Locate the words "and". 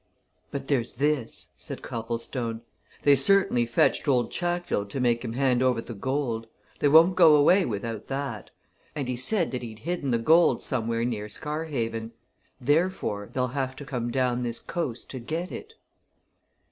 8.95-9.07